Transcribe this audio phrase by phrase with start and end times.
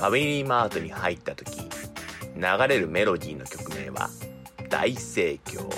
[0.00, 4.08] ファミリーマートに入った時流れるメロディーの曲名は
[4.70, 5.68] 大盛況。